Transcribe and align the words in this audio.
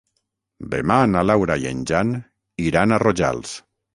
Demà 0.71 0.95
na 1.09 1.21
Laura 1.31 1.57
i 1.65 1.69
en 1.73 1.83
Jan 1.91 2.15
iran 2.71 2.95
a 2.97 3.01
Rojals. 3.07 3.55